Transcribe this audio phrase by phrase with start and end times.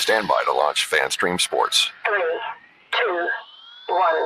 [0.00, 1.90] Stand by to launch FanStream Sports.
[2.06, 2.22] Three,
[2.90, 3.28] two,
[3.86, 4.24] one.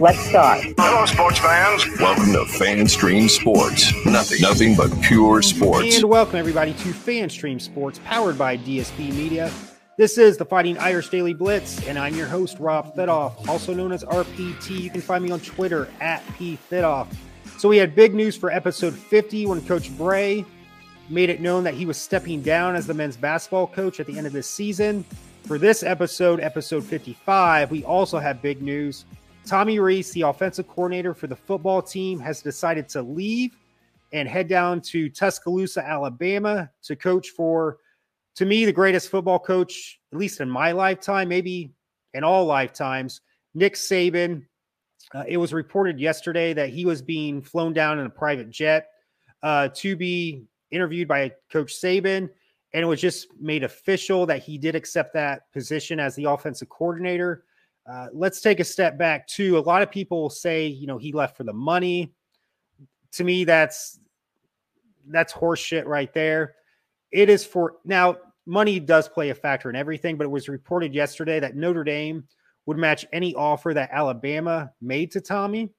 [0.00, 0.64] Let's start.
[0.78, 1.84] Hello, sports fans.
[2.00, 3.92] Welcome to FanStream Sports.
[4.06, 5.96] Nothing, nothing but pure sports.
[5.96, 9.52] And welcome everybody to FanStream Sports, powered by DSP Media.
[9.98, 13.92] This is the Fighting Irish Daily Blitz, and I'm your host, Rob Fedoff, also known
[13.92, 14.80] as RPT.
[14.80, 17.14] You can find me on Twitter at PFedoff.
[17.58, 20.46] So we had big news for episode 50 when Coach Brey
[21.10, 24.16] made it known that he was stepping down as the men's basketball coach at the
[24.16, 25.04] end of this season.
[25.44, 29.04] For this episode, episode 55, we also have big news.
[29.44, 33.56] Tommy Rees, the offensive coordinator for the football team, has decided to leave
[34.12, 37.78] and head down to Tuscaloosa, Alabama to coach for,
[38.36, 41.72] to me, the greatest football coach, at least in my lifetime, maybe
[42.14, 43.20] in all lifetimes,
[43.54, 44.46] Nick Saban.
[45.12, 48.90] Uh, it was reported yesterday that he was being flown down in a private jet
[49.42, 52.28] uh, to be interviewed by Coach Saban.
[52.72, 56.68] And it was just made official that he did accept that position as the offensive
[56.68, 57.44] coordinator.
[57.90, 59.58] Uh, let's take a step back too.
[59.58, 62.12] A lot of people say, you know, he left for the money.
[63.12, 63.98] To me, that's
[65.08, 66.54] that's horseshit right there.
[67.10, 68.16] It is for now.
[68.46, 72.24] Money does play a factor in everything, but it was reported yesterday that Notre Dame
[72.66, 75.70] would match any offer that Alabama made to Tommy.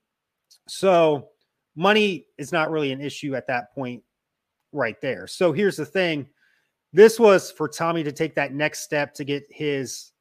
[0.68, 1.30] So
[1.76, 4.04] money is not really an issue at that point,
[4.72, 5.28] right there.
[5.28, 6.28] So here's the thing:
[6.94, 10.12] this was for Tommy to take that next step to get his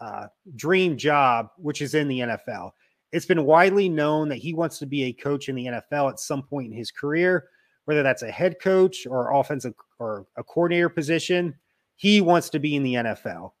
[0.00, 2.72] uh, dream job, which is in the NFL.
[3.12, 6.20] It's been widely known that he wants to be a coach in the NFL at
[6.20, 7.48] some point in his career,
[7.86, 11.54] whether that's a head coach or offensive or a coordinator position.
[11.96, 13.52] He wants to be in the NFL.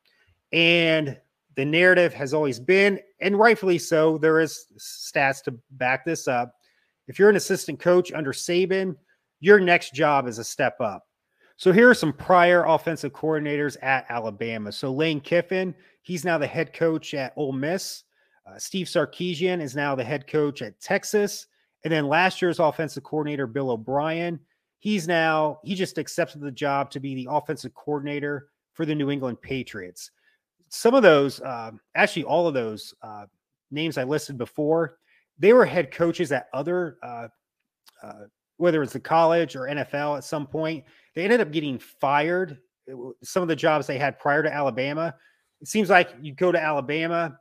[0.52, 1.18] And
[1.56, 6.54] the narrative has always been, and rightfully so, there is stats to back this up.
[7.08, 8.94] If you're an assistant coach under Saban,
[9.40, 11.04] your next job is a step up.
[11.56, 14.70] So here are some prior offensive coordinators at Alabama.
[14.70, 18.04] So Lane Kiffin, he's now the head coach at Ole Miss.
[18.46, 21.46] Uh, Steve Sarkisian is now the head coach at Texas.
[21.84, 24.38] And then last year's offensive coordinator, Bill O'Brien,
[24.78, 29.10] he's now, he just accepted the job to be the offensive coordinator for the New
[29.10, 30.12] England Patriots.
[30.68, 33.26] Some of those, uh, actually, all of those uh,
[33.70, 34.98] names I listed before,
[35.38, 37.28] they were head coaches at other, uh,
[38.02, 38.24] uh,
[38.58, 40.84] whether it's the college or NFL at some point.
[41.14, 42.58] They ended up getting fired.
[43.22, 45.14] Some of the jobs they had prior to Alabama.
[45.60, 47.38] It seems like you go to Alabama,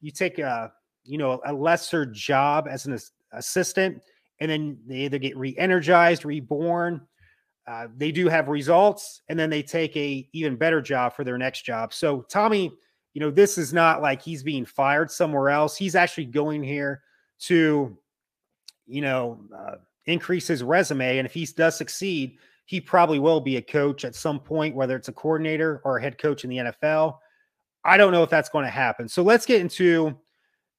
[0.00, 0.72] you take a
[1.04, 2.98] you know a lesser job as an
[3.32, 4.02] assistant,
[4.40, 7.02] and then they either get re-energized, reborn.
[7.66, 11.38] Uh, they do have results, and then they take a even better job for their
[11.38, 11.92] next job.
[11.92, 12.72] So Tommy,
[13.14, 15.76] you know, this is not like he's being fired somewhere else.
[15.76, 17.02] He's actually going here
[17.40, 17.96] to,
[18.86, 19.76] you know, uh,
[20.10, 24.14] increase his resume, and if he does succeed, he probably will be a coach at
[24.14, 27.18] some point, whether it's a coordinator or a head coach in the NFL.
[27.84, 29.08] I don't know if that's going to happen.
[29.08, 30.16] So let's get into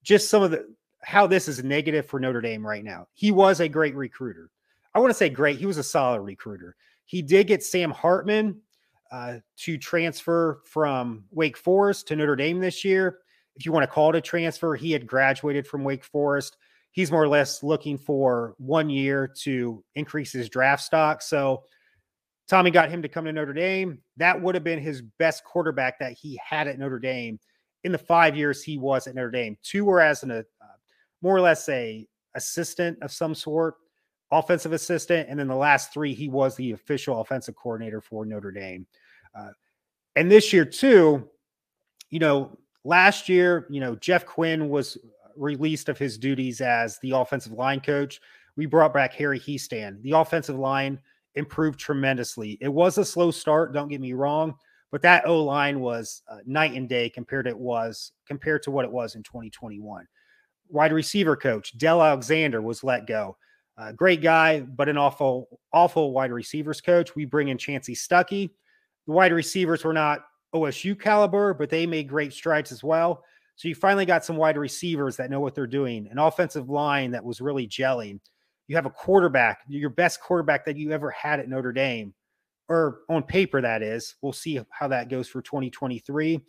[0.03, 3.07] just some of the how this is negative for Notre Dame right now.
[3.13, 4.51] He was a great recruiter.
[4.93, 5.57] I want to say great.
[5.57, 6.75] He was a solid recruiter.
[7.05, 8.61] He did get Sam Hartman
[9.11, 13.19] uh, to transfer from Wake Forest to Notre Dame this year.
[13.55, 16.57] If you want to call it a transfer, he had graduated from Wake Forest.
[16.91, 21.21] He's more or less looking for one year to increase his draft stock.
[21.21, 21.63] So
[22.47, 23.99] Tommy got him to come to Notre Dame.
[24.17, 27.39] That would have been his best quarterback that he had at Notre Dame
[27.83, 29.57] in the five years he was at Notre Dame.
[29.63, 30.43] Two were as an uh,
[31.21, 33.75] more or less a assistant of some sort,
[34.31, 38.51] offensive assistant, and then the last three he was the official offensive coordinator for Notre
[38.51, 38.85] Dame.
[39.33, 39.51] Uh,
[40.15, 41.27] and this year too,
[42.09, 44.97] you know, last year, you know, Jeff Quinn was
[45.41, 48.21] released of his duties as the offensive line coach.
[48.55, 50.01] We brought back Harry Hiestand.
[50.03, 50.99] The offensive line
[51.35, 52.57] improved tremendously.
[52.61, 54.53] It was a slow start, don't get me wrong,
[54.91, 58.71] but that O line was uh, night and day compared to it was compared to
[58.71, 60.05] what it was in 2021.
[60.69, 63.37] Wide receiver coach Del Alexander was let go.
[63.77, 67.15] Uh, great guy, but an awful, awful wide receivers coach.
[67.15, 68.51] We bring in Chansi Stuckey.
[69.07, 70.19] The wide receivers were not
[70.53, 73.23] OSU caliber, but they made great strides as well.
[73.55, 77.11] So you finally got some wide receivers that know what they're doing, an offensive line
[77.11, 78.19] that was really gelling
[78.71, 82.13] you have a quarterback, your best quarterback that you ever had at Notre Dame,
[82.69, 84.15] or on paper, that is.
[84.21, 86.39] We'll see how that goes for 2023.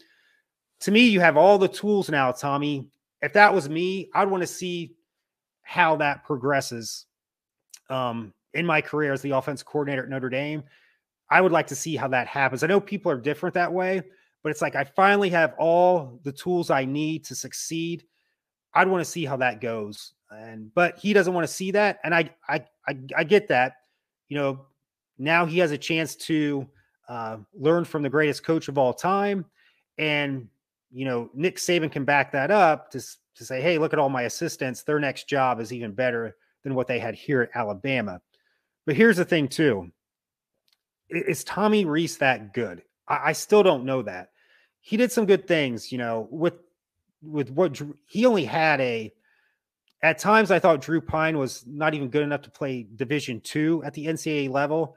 [0.83, 2.89] To me, you have all the tools now, Tommy.
[3.23, 4.95] If that was me, I'd want to see
[5.63, 7.07] how that progresses
[7.91, 10.63] um, in my career as the offense coordinator at Notre Dame.
[11.29, 12.63] I would like to see how that happens.
[12.63, 14.03] I know people are different that way,
[14.43, 18.05] but it's like I finally have all the tools I need to succeed.
[18.75, 21.99] I'd want to see how that goes and but he doesn't want to see that,
[22.05, 23.77] and I I I, I get that.
[24.29, 24.67] You know,
[25.19, 26.67] now he has a chance to
[27.09, 29.45] uh, learned from the greatest coach of all time.
[29.99, 30.49] And,
[30.91, 33.01] you know, Nick Saban can back that up to,
[33.35, 34.83] to say, hey, look at all my assistants.
[34.83, 38.21] Their next job is even better than what they had here at Alabama.
[38.87, 39.91] But here's the thing, too
[41.11, 42.83] is Tommy Rees that good?
[43.07, 44.31] I, I still don't know that.
[44.83, 46.55] He did some good things, you know, with
[47.23, 49.13] with what he only had a
[50.03, 53.83] at times I thought Drew Pyne was not even good enough to play division two
[53.85, 54.97] at the NCAA level.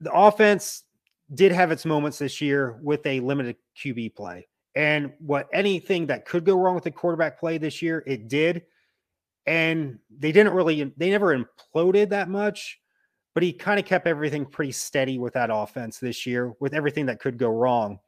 [0.00, 0.84] The offense
[1.34, 4.46] did have its moments this year with a limited QB play.
[4.76, 8.62] And what anything that could go wrong with the quarterback play this year, it did.
[9.46, 12.80] And they didn't really, they never imploded that much,
[13.34, 17.06] but he kind of kept everything pretty steady with that offense this year with everything
[17.06, 17.98] that could go wrong.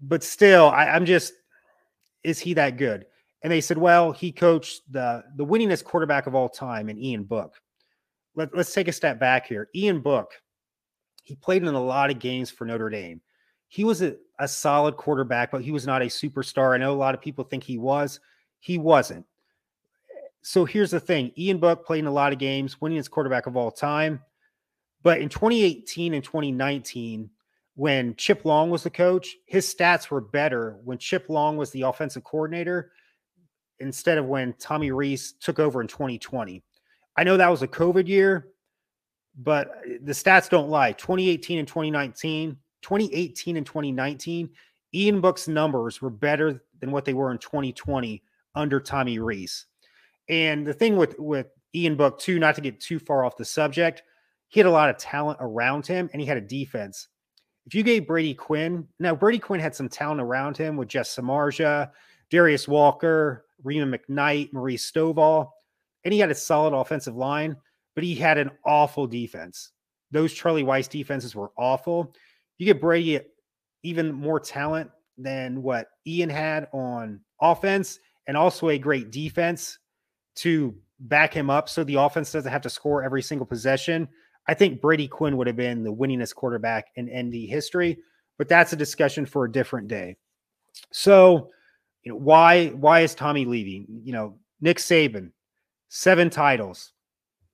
[0.00, 1.32] But still, I, I'm just,
[2.24, 3.06] is he that good?
[3.42, 7.24] And they said, well, he coached the the winningest quarterback of all time in Ian
[7.24, 7.54] Book.
[8.34, 9.68] Let, let's take a step back here.
[9.74, 10.32] Ian Book,
[11.24, 13.20] he played in a lot of games for Notre Dame.
[13.68, 16.74] He was a, a solid quarterback, but he was not a superstar.
[16.74, 18.20] I know a lot of people think he was.
[18.58, 19.24] He wasn't.
[20.42, 23.56] So here's the thing Ian Book played in a lot of games, winningest quarterback of
[23.56, 24.20] all time.
[25.02, 27.30] But in 2018 and 2019,
[27.80, 31.80] when Chip Long was the coach, his stats were better when Chip Long was the
[31.80, 32.92] offensive coordinator
[33.78, 36.62] instead of when Tommy Rees took over in 2020.
[37.16, 38.48] I know that was a COVID year,
[39.34, 40.92] but uh, the stats don't lie.
[40.92, 44.50] 2018 and 2019, 2018 and 2019,
[44.92, 48.22] Ian Book's numbers were better than what they were in 2020
[48.56, 49.64] under Tommy Rees.
[50.28, 53.44] And the thing with with Ian Book too, not to get too far off the
[53.46, 54.02] subject,
[54.48, 57.08] he had a lot of talent around him, and he had a defense.
[57.70, 61.06] If you gave Brady Quinn, now Brady Quinn had some talent around him with Jeff
[61.06, 61.92] Samardzija,
[62.28, 65.50] Darius Walker, Rhema McKnight, Marie Stovall,
[66.02, 67.56] and he had a solid offensive line,
[67.94, 69.70] but he had an awful defense.
[70.10, 72.12] Those Charlie Weis defenses were awful.
[72.58, 73.20] You get Brady
[73.84, 79.78] even more talent than what Ian had on offense and also a great defense
[80.38, 84.08] to back him up so the offense doesn't have to score every single possession.
[84.46, 87.98] I think Brady Quinn would have been the winningest quarterback in ND history,
[88.38, 90.16] but that's a discussion for a different day.
[90.92, 91.50] So,
[92.02, 93.86] you know, why why is Tommy leaving?
[94.04, 95.32] You know, Nick Saban,
[95.88, 96.92] seven titles.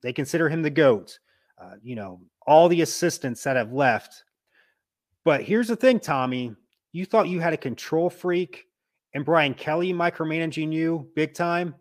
[0.02, 1.18] They consider him the GOAT.
[1.60, 4.24] Uh, you know, all the assistants that have left.
[5.24, 6.54] But here's the thing, Tommy.
[6.92, 8.66] You thought you had a control freak
[9.14, 11.74] and Brian Kelly micromanaging you big time.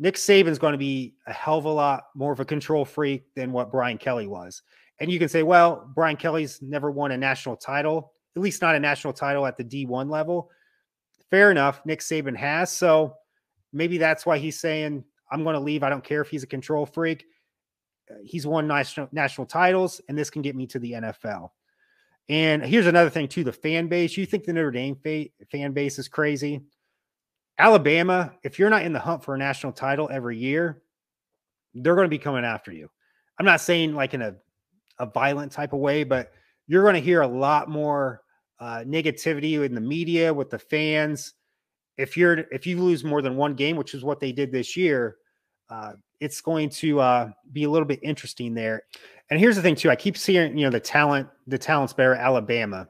[0.00, 3.34] Nick Saban's going to be a hell of a lot more of a control freak
[3.34, 4.62] than what Brian Kelly was.
[4.98, 8.74] And you can say, well, Brian Kelly's never won a national title, at least not
[8.74, 10.50] a national title at the D1 level.
[11.30, 11.82] Fair enough.
[11.84, 12.72] Nick Saban has.
[12.72, 13.14] So
[13.74, 15.82] maybe that's why he's saying, I'm going to leave.
[15.82, 17.26] I don't care if he's a control freak.
[18.24, 21.50] He's won national, national titles, and this can get me to the NFL.
[22.30, 24.16] And here's another thing, too the fan base.
[24.16, 26.62] You think the Notre Dame fa- fan base is crazy?
[27.60, 30.82] Alabama, if you're not in the hunt for a national title every year,
[31.74, 32.88] they're going to be coming after you.
[33.38, 34.34] I'm not saying like in a,
[34.98, 36.32] a violent type of way, but
[36.66, 38.22] you're going to hear a lot more
[38.60, 41.34] uh, negativity in the media with the fans.
[41.96, 44.76] If you're if you lose more than one game, which is what they did this
[44.76, 45.16] year,
[45.68, 48.84] uh, it's going to uh, be a little bit interesting there.
[49.30, 52.14] And here's the thing too: I keep seeing you know the talent, the talent's better
[52.14, 52.88] Alabama.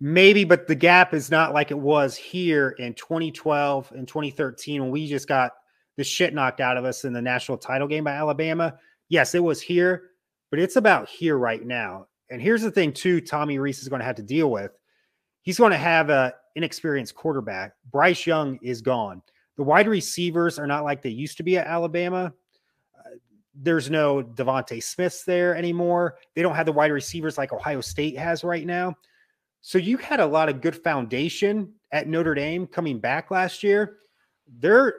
[0.00, 4.90] Maybe, but the gap is not like it was here in 2012 and 2013 when
[4.90, 5.52] we just got
[5.96, 8.76] the shit knocked out of us in the national title game by Alabama.
[9.08, 10.10] Yes, it was here,
[10.50, 12.06] but it's about here right now.
[12.30, 14.72] And here's the thing, too, Tommy Rees is going to have to deal with.
[15.42, 17.74] He's going to have a inexperienced quarterback.
[17.90, 19.22] Bryce Young is gone.
[19.56, 22.32] The wide receivers are not like they used to be at Alabama.
[22.98, 23.10] Uh,
[23.54, 26.16] there's no DeVonta Smiths there anymore.
[26.34, 28.96] They don't have the wide receivers like Ohio State has right now.
[29.66, 33.96] So you had a lot of good foundation at Notre Dame coming back last year.
[34.58, 34.92] They're,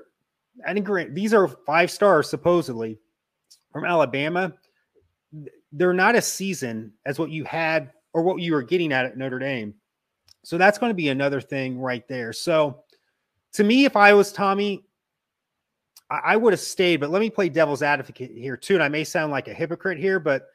[0.65, 2.97] I think these are five stars supposedly
[3.71, 4.53] from Alabama.
[5.71, 9.19] They're not as seasoned as what you had or what you were getting at at
[9.19, 9.75] Notre Dame.
[10.43, 12.33] So that's going to be another thing right there.
[12.33, 12.85] So
[13.53, 14.83] to me, if I was Tommy,
[16.09, 17.01] I, would have stayed.
[17.01, 18.73] But let me play devil's advocate here too.
[18.73, 20.47] And I may sound like a hypocrite here, but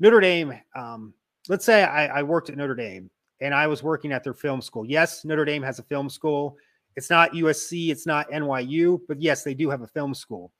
[0.00, 1.14] Notre Dame, um,
[1.48, 3.10] let's say I, I worked at Notre Dame
[3.40, 4.84] and I was working at their film school.
[4.84, 6.56] Yes, Notre Dame has a film school.
[6.96, 10.52] It's not USC, it's not NYU, but yes, they do have a film school.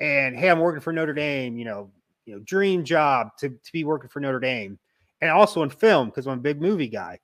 [0.00, 1.90] And hey, I'm working for Notre Dame, you know,
[2.24, 4.78] you know, dream job to, to be working for Notre Dame.
[5.20, 7.18] And also in film, because I'm a big movie guy.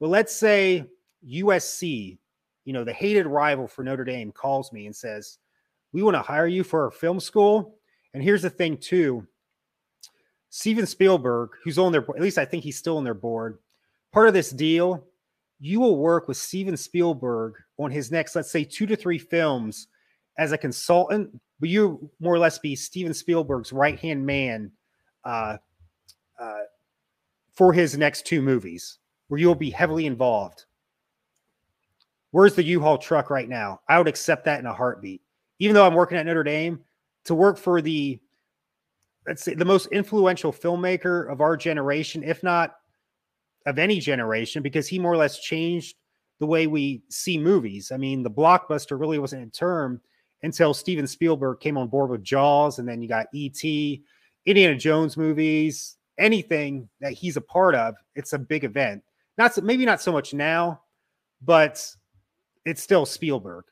[0.00, 0.84] Well, let's say
[1.26, 2.18] USC,
[2.64, 5.38] you know, the hated rival for Notre Dame calls me and says,
[5.92, 7.76] We want to hire you for our film school.
[8.14, 9.26] And here's the thing, too
[10.50, 13.58] Steven Spielberg, who's on their at least I think he's still on their board.
[14.12, 15.04] Part of this deal,
[15.60, 19.88] you will work with Steven Spielberg on his next, let's say, two to three films
[20.38, 24.70] as a consultant, but you more or less be Steven Spielberg's right hand man
[25.24, 25.56] uh,
[26.38, 26.60] uh,
[27.52, 30.64] for his next two movies, where you'll be heavily involved.
[32.30, 33.80] Where's the U-Haul truck right now?
[33.88, 35.22] I would accept that in a heartbeat.
[35.58, 36.80] Even though I'm working at Notre Dame,
[37.24, 38.20] to work for the
[39.26, 42.76] let's say the most influential filmmaker of our generation, if not
[43.68, 45.96] of any generation, because he more or less changed
[46.40, 47.92] the way we see movies.
[47.92, 50.00] I mean, the blockbuster really wasn't a term
[50.42, 54.02] until Steven Spielberg came on board with Jaws, and then you got E.T.,
[54.46, 59.02] Indiana Jones movies, anything that he's a part of, it's a big event.
[59.36, 60.80] Not so, maybe not so much now,
[61.42, 61.84] but
[62.64, 63.64] it's still Spielberg.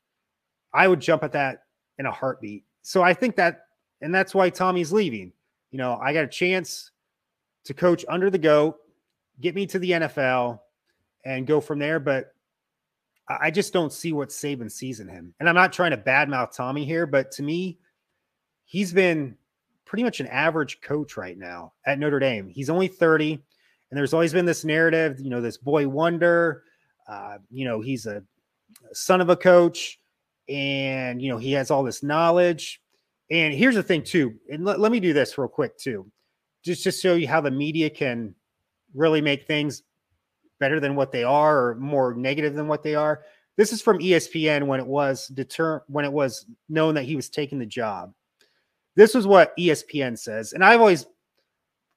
[0.75, 1.63] I would jump at that
[1.99, 2.65] in a heartbeat.
[2.83, 3.63] So I think that,
[4.03, 5.33] and that's why Tommy's leaving.
[5.71, 6.91] You know, I got a chance
[7.65, 8.77] to coach under the goat,
[9.41, 10.61] get me to the NFL,
[11.25, 11.99] and go from there.
[12.01, 12.33] But
[13.29, 15.35] I just don't see what Saban sees in him.
[15.41, 17.79] And I'm not trying to badmouth Tommy here, but to me,
[18.65, 19.37] he's been
[19.85, 22.49] pretty much an average coach right now at Notre Dame.
[22.49, 23.33] He's only 30,
[23.91, 26.63] and there's always been this narrative, you know, this boy wonder.
[27.09, 28.23] Uh, you know, he's a
[28.93, 30.01] son of a coach,
[30.49, 32.81] and you know, he has all this knowledge.
[33.31, 36.11] And here's the thing, too, and let, let me do this real quick, too,
[36.65, 38.37] just to show you how the media can
[38.97, 39.83] really make things
[40.59, 43.23] better than what they are or more negative than what they are.
[43.57, 47.29] This is from ESPN when it was deter when it was known that he was
[47.29, 48.13] taking the job.
[48.95, 51.07] This was what ESPN says, and I've always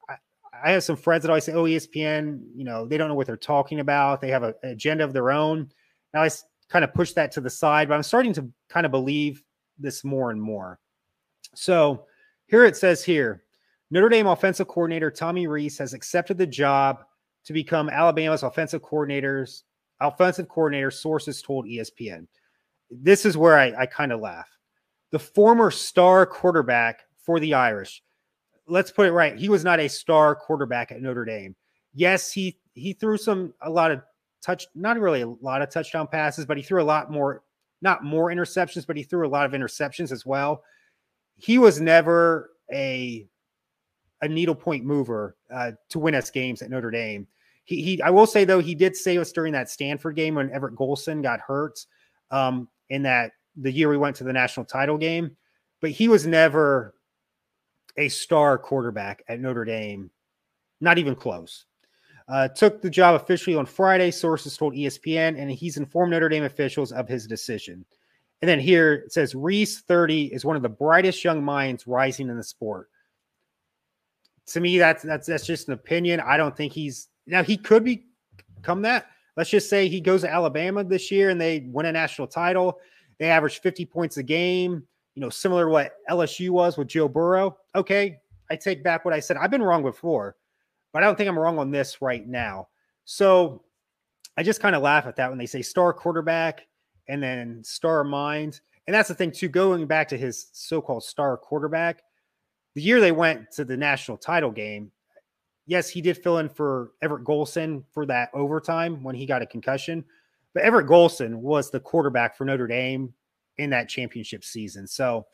[0.09, 0.15] I,
[0.63, 3.27] I have some friends that always say, "Oh, ESPN, you know, they don't know what
[3.27, 4.21] they're talking about.
[4.21, 5.69] They have a, an agenda of their own."
[6.13, 6.29] Now I
[6.69, 9.43] kind of push that to the side, but I'm starting to kind of believe
[9.77, 10.79] this more and more.
[11.55, 12.05] So
[12.47, 13.43] here it says here
[13.91, 17.03] Notre Dame offensive coordinator Tommy Rees has accepted the job
[17.45, 19.63] to become Alabama's offensive coordinators,
[19.99, 22.27] offensive coordinator, sources told ESPN.
[22.91, 24.49] This is where I, I kind of laugh.
[25.11, 28.03] The former star quarterback for the Irish.
[28.67, 29.37] Let's put it right.
[29.37, 31.55] He was not a star quarterback at Notre Dame.
[31.93, 34.01] Yes, he he threw some a lot of
[34.43, 37.43] touch, not really a lot of touchdown passes, but he threw a lot more,
[37.81, 40.63] not more interceptions, but he threw a lot of interceptions as well
[41.39, 43.27] he was never a
[44.21, 47.27] a needlepoint mover uh, to win us games at Notre Dame.
[47.65, 50.51] He, he, I will say though, he did save us during that Stanford game when
[50.51, 51.85] Everett Golson got hurt
[52.31, 55.35] um, in that the year we went to the national title game.
[55.81, 56.95] But he was never
[57.97, 60.09] a star quarterback at Notre Dame,
[60.81, 61.65] not even close.
[62.27, 66.43] Uh, took the job officially on Friday, sources told ESPN, and he's informed Notre Dame
[66.43, 67.85] officials of his decision.
[68.41, 72.29] And then here it says Rees 30 is one of the brightest young minds rising
[72.29, 72.89] in the sport.
[74.53, 76.19] To me, that's that's that's just an opinion.
[76.19, 79.07] I don't think he's now he could become that.
[79.37, 82.79] Let's just say he goes to Alabama this year and they win a national title.
[83.19, 84.83] They average 50 points a game,
[85.15, 87.57] you know, similar to what LSU was with Joe Burrow.
[87.75, 88.17] Okay,
[88.49, 89.37] I take back what I said.
[89.37, 90.35] I've been wrong before,
[90.91, 92.69] but I don't think I'm wrong on this right now.
[93.05, 93.63] So
[94.37, 96.65] I just kind of laugh at that when they say star quarterback
[97.07, 98.61] and then star mind.
[98.87, 102.01] And that's the thing, too, going back to his so called star quarterback,
[102.75, 104.91] the year they went to the national title game,
[105.65, 109.45] yes, he did fill in for Everett Golson for that overtime when he got a
[109.45, 110.03] concussion.
[110.53, 113.13] But Everett Golson was the quarterback for Notre Dame
[113.57, 114.87] in that championship season.
[114.87, 115.27] So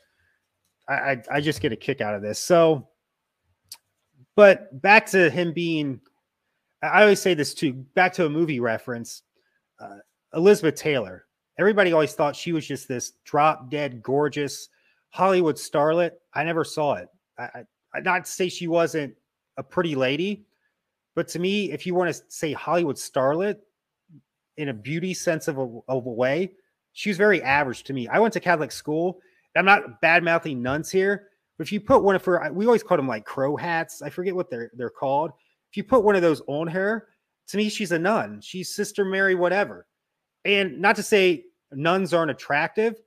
[0.88, 2.38] I, I, I just get a kick out of this.
[2.38, 2.88] So,
[4.34, 6.00] but back to him being,
[6.82, 9.22] I always say this too, back to a movie reference.
[9.80, 9.98] Uh,
[10.34, 11.26] Elizabeth Taylor,
[11.58, 14.68] Everybody always thought she was just this drop dead gorgeous
[15.10, 16.12] Hollywood starlet.
[16.34, 17.08] I never saw it.
[17.38, 17.64] I,
[17.94, 19.14] I not to say she wasn't
[19.56, 20.46] a pretty lady,
[21.14, 23.56] but to me, if you want to say Hollywood starlet
[24.56, 26.52] in a beauty sense of a, of a way,
[26.92, 28.08] she was very average to me.
[28.08, 29.20] I went to Catholic school.
[29.56, 32.82] I'm not bad mouthing nuns here, but if you put one of her, we always
[32.82, 34.02] call them like crow hats.
[34.02, 35.30] I forget what they're they're called.
[35.70, 37.08] If you put one of those on her,
[37.48, 38.40] to me, she's a nun.
[38.42, 39.86] She's Sister Mary, whatever.
[40.44, 43.00] And not to say nuns aren't attractive,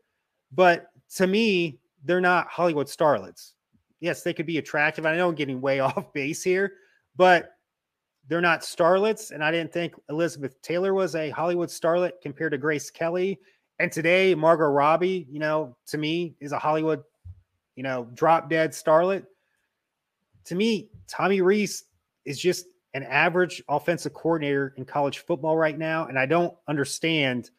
[0.52, 3.54] but to me, they're not Hollywood starlets.
[4.00, 5.06] Yes, they could be attractive.
[5.06, 6.74] I know I'm getting way off base here,
[7.16, 7.52] but
[8.28, 9.32] they're not starlets.
[9.32, 13.40] And I didn't think Elizabeth Taylor was a Hollywood starlet compared to Grace Kelly.
[13.80, 17.02] And today, Margot Robbie, you know, to me, is a Hollywood,
[17.76, 19.26] you know, drop dead starlet.
[20.46, 21.86] To me, Tommy Rees
[22.26, 26.06] is just an average offensive coordinator in college football right now.
[26.08, 27.52] And I don't understand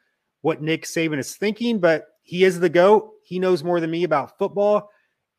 [0.43, 3.11] what Nick Saban is thinking, but he is the GOAT.
[3.23, 4.91] He knows more than me about football.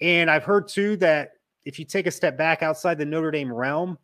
[0.02, 3.54] And I've heard too that if you take a step back outside the Notre Dame
[3.54, 3.98] realm,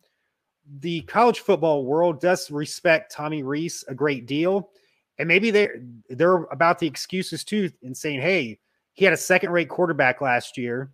[0.80, 4.70] the college football world does respect Tommy Rees a great deal.
[5.18, 8.60] And maybe they're they're about the excuses too in saying, hey,
[8.92, 10.92] he had a second-rate quarterback last year.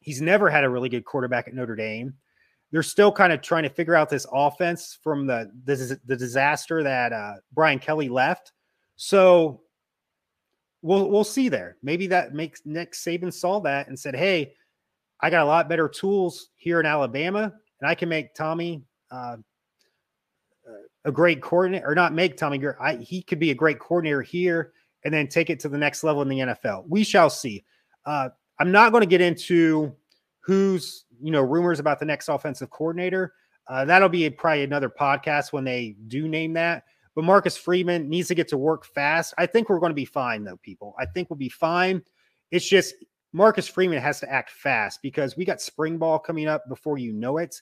[0.00, 2.14] He's never had a really good quarterback at Notre Dame.
[2.72, 6.82] They're still kind of trying to figure out this offense from the the, the disaster
[6.82, 8.52] that uh, Brian Kelly left.
[8.96, 9.60] So
[10.82, 11.76] we'll we'll see there.
[11.82, 14.54] Maybe that makes Nick Saban saw that and said, "Hey,
[15.20, 19.36] I got a lot better tools here in Alabama, and I can make Tommy uh,
[21.04, 22.60] a great coordinator, or not make Tommy.
[22.80, 24.72] I, he could be a great coordinator here,
[25.04, 26.84] and then take it to the next level in the NFL.
[26.88, 27.64] We shall see.
[28.04, 29.94] Uh, I'm not going to get into
[30.40, 33.34] who's you know rumors about the next offensive coordinator.
[33.68, 36.84] Uh, that'll be a, probably another podcast when they do name that.
[37.14, 39.34] But Marcus Freeman needs to get to work fast.
[39.36, 40.94] I think we're going to be fine, though, people.
[40.98, 42.02] I think we'll be fine.
[42.50, 42.94] It's just
[43.32, 47.12] Marcus Freeman has to act fast because we got spring ball coming up before you
[47.12, 47.60] know it.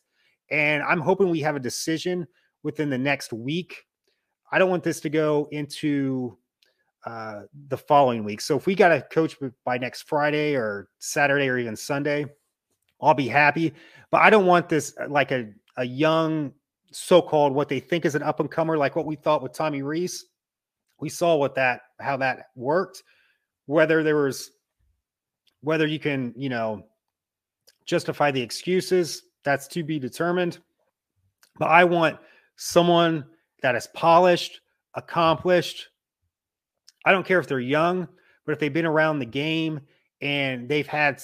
[0.51, 2.27] And I'm hoping we have a decision
[2.63, 3.87] within the next week.
[4.53, 6.37] I don't want this to go into
[7.07, 8.41] uh, the following week.
[8.41, 12.27] So if we got a coach by next Friday or Saturday or even Sunday,
[13.01, 13.73] I'll be happy.
[14.11, 16.53] But I don't want this uh, like a, a young
[16.93, 19.83] so-called what they think is an up and comer, like what we thought with Tommy
[19.83, 20.27] Rees.
[21.01, 23.03] We saw what that how that worked.
[23.67, 24.51] Whether there was
[25.63, 26.85] whether you can, you know,
[27.87, 30.59] justify the excuses, that's to be determined.
[31.59, 32.19] But I want
[32.57, 33.25] someone
[33.63, 34.61] that is polished,
[34.95, 35.89] accomplished.
[37.05, 38.09] I don't care if they're young,
[38.45, 39.81] but if they've been around the game
[40.21, 41.23] and they've had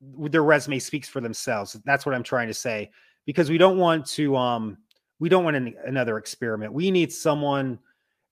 [0.00, 1.76] their resume speaks for themselves.
[1.84, 2.90] That's what I'm trying to say
[3.24, 4.78] because we don't want to um
[5.18, 6.72] we don't want an, another experiment.
[6.72, 7.78] We need someone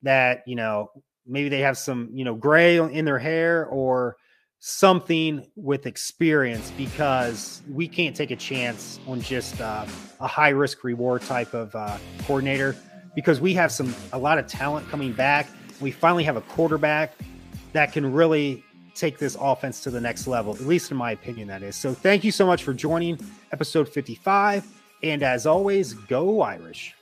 [0.03, 0.91] that, you know,
[1.25, 4.17] maybe they have some, you know, gray in their hair or
[4.59, 9.85] something with experience because we can't take a chance on just uh,
[10.19, 12.75] a high risk reward type of uh, coordinator
[13.15, 15.47] because we have some a lot of talent coming back.
[15.81, 17.13] We finally have a quarterback
[17.73, 18.63] that can really
[18.95, 21.75] take this offense to the next level, at least in my opinion, that is.
[21.75, 23.19] So thank you so much for joining
[23.51, 24.65] episode 55.
[25.05, 26.95] And as always, go Irish.